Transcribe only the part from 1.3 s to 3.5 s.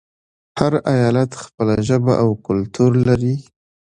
خپله ژبه او کلتور لري.